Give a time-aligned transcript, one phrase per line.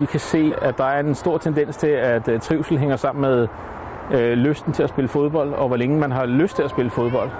[0.00, 3.22] Vi kan se, at der er en stor tendens til, at øh, trivsel hænger sammen
[3.22, 3.48] med
[4.14, 6.90] øh, lysten til at spille fodbold, og hvor længe man har lyst til at spille
[6.90, 7.30] fodbold.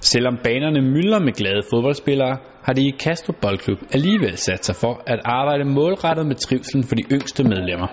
[0.00, 5.02] Selvom banerne mylder med glade fodboldspillere, har de i Kastrup Boldklub alligevel sat sig for
[5.06, 7.86] at arbejde målrettet med trivselen for de yngste medlemmer.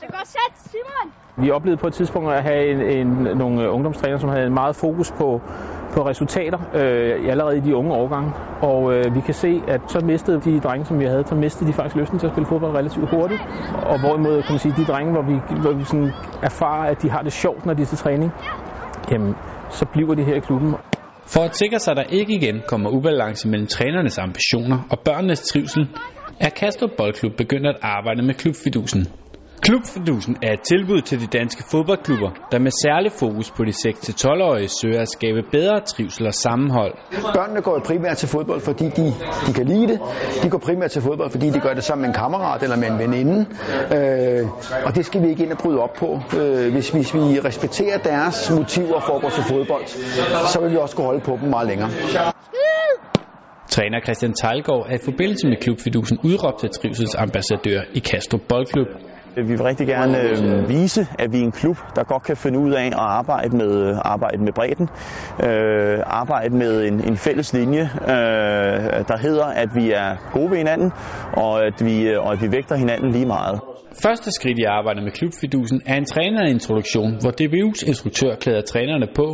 [0.00, 1.12] Det går sæt, Simon!
[1.44, 3.06] Vi oplevede på et tidspunkt at have en, en,
[3.38, 5.40] nogle ungdomstræner, som havde meget fokus på,
[5.94, 8.30] på resultater øh, allerede i de unge årgange.
[8.62, 11.68] Og øh, vi kan se, at så mistede de drenge, som vi havde, så mistede
[11.70, 13.40] de faktisk lysten til at spille fodbold relativt hurtigt.
[13.92, 17.10] Og hvorimod kan man sige, de drenge, hvor vi, hvor vi sådan erfarer, at de
[17.10, 18.30] har det sjovt, når de er til træning,
[19.10, 19.34] jamen,
[19.70, 20.74] så bliver de her i klubben.
[21.34, 25.42] For at sikre sig, at der ikke igen kommer ubalance mellem trænernes ambitioner og børnenes
[25.42, 25.88] trivsel,
[26.40, 29.06] er Kastrup Boldklub begyndt at arbejde med klubfidusen.
[29.62, 34.68] Klubfidusen er et tilbud til de danske fodboldklubber, der med særlig fokus på de 6-12-årige
[34.68, 36.94] søger at skabe bedre trivsel og sammenhold.
[37.34, 39.06] Børnene går primært til fodbold, fordi de,
[39.46, 40.00] de kan lide det.
[40.42, 42.88] De går primært til fodbold, fordi de gør det sammen med en kammerat eller med
[42.88, 43.46] en veninde.
[43.96, 44.48] Øh,
[44.86, 46.20] og det skal vi ikke ind og bryde op på.
[46.38, 49.86] Øh, hvis, hvis vi respekterer deres motiver for at gå til fodbold,
[50.52, 51.90] så vil vi også kunne holde på dem meget længere.
[53.68, 58.88] Træner Christian Tejlgaard er i forbindelse med klubfidusen udråbt til trivselsambassadør i Kastrup Boldklub.
[59.36, 62.36] Øh, vi vil rigtig gerne øh, vise, at vi er en klub, der godt kan
[62.36, 64.88] finde ud af at arbejde med, øh, arbejde med bredden.
[65.46, 70.56] Øh, arbejde med en, en fælles linje, øh, der hedder, at vi er gode ved
[70.56, 70.92] hinanden,
[71.36, 73.60] og at vi, øh, og at vi vægter hinanden lige meget.
[74.02, 79.26] Første skridt i arbejdet med klubfidusen er en trænerintroduktion, hvor DBU's instruktør klæder trænerne på,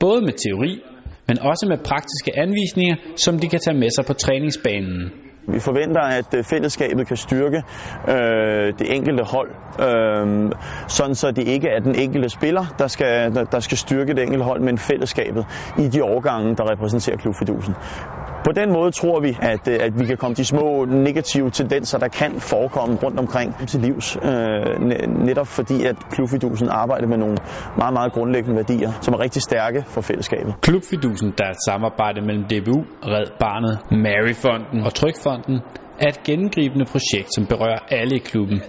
[0.00, 0.80] både med teori,
[1.28, 5.12] men også med praktiske anvisninger, som de kan tage med sig på træningsbanen.
[5.48, 7.62] Vi forventer, at øh, fællesskabet kan styrke
[8.08, 10.52] øh, det enkelte hold, øh,
[10.88, 14.22] sådan så det ikke er den enkelte spiller, der skal, der, der skal styrke det
[14.22, 15.46] enkelte hold, men fællesskabet
[15.78, 17.74] i de årgange, der repræsenterer klubfidusen.
[18.44, 21.98] På den måde tror vi, at, øh, at vi kan komme de små negative tendenser,
[21.98, 24.16] der kan forekomme rundt omkring til livs.
[24.16, 24.80] Øh,
[25.28, 27.36] netop fordi, at klubfidusen arbejder med nogle
[27.76, 30.54] meget, meget grundlæggende værdier, som er rigtig stærke for fællesskabet.
[30.60, 32.78] Klubfidusen, der er et samarbejde mellem DBU,
[33.14, 35.60] Red Barnet, Maryfonden og Trykfonden,
[35.98, 38.62] er et gennemgribende projekt, som berører alle i klubben.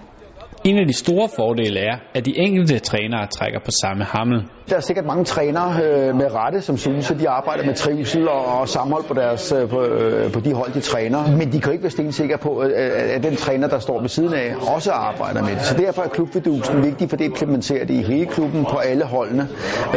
[0.64, 4.38] En af de store fordele er, at de enkelte trænere trækker på samme hammel.
[4.68, 8.28] Der er sikkert mange trænere øh, med rette, som synes, at de arbejder med trivsel
[8.28, 11.36] og, og sammenhold på, deres, øh, på, øh, på de hold, de træner.
[11.38, 12.70] Men de kan ikke være stensikre på, at,
[13.16, 15.62] at den træner, der står ved siden af, også arbejder med det.
[15.62, 19.48] Så derfor er klubfidusen vigtig, for det implementerer det i hele klubben på alle holdene,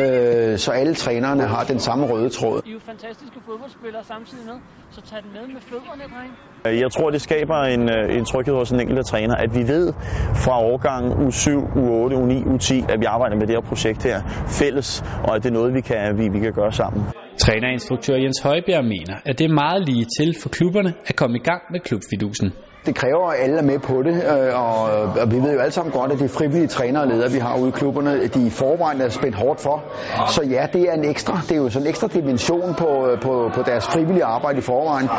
[0.01, 2.61] øh, så alle trænerne har den samme røde tråd.
[2.65, 4.57] I er jo fantastiske fodboldspillere samtidig med,
[4.91, 6.31] så tag den med med fødderne, dreng.
[6.65, 9.93] Jeg tror, det skaber en, øh, en tryghed hos den enkelte træner, at vi ved
[10.33, 13.55] fra årgang u 7, u 8, u 9, u 10, at vi arbejder med det
[13.55, 16.71] her projekt her fælles, og at det er noget, vi kan, vi, vi kan gøre
[16.71, 17.03] sammen.
[17.37, 21.43] Trænerinstruktør Jens Højbjerg mener, at det er meget lige til for klubberne at komme i
[21.49, 22.53] gang med klubfidusen.
[22.87, 24.81] Det kræver, at alle er med på det, øh, og,
[25.21, 27.57] og vi ved jo alle sammen godt, at de frivillige trænere og ledere, vi har
[27.57, 29.83] ude i klubberne, de i forvejen er spændt hårdt for.
[30.31, 33.21] Så ja, det er en ekstra, det er jo sådan en ekstra dimension på, øh,
[33.21, 35.09] på, på deres frivillige arbejde i forvejen.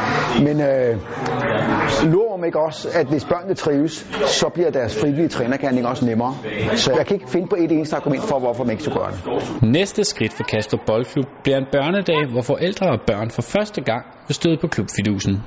[0.47, 0.97] Men øh,
[2.13, 6.35] lurer om ikke også, at hvis børnene trives, så bliver deres frivillige trænerkærning også nemmere.
[6.77, 9.11] Så jeg kan ikke finde på et eneste argument for, hvorfor man ikke skulle gøre
[9.11, 9.63] det.
[9.63, 14.05] Næste skridt for Kastrup Boldklub bliver en børnedag, hvor forældre og børn for første gang
[14.29, 15.43] vil støde på klubfidusen.